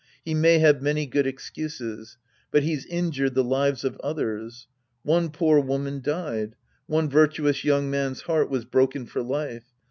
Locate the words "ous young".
7.47-7.87